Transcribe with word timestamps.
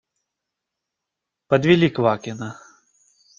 Подвели 1.47 1.89
Квакина. 1.95 2.49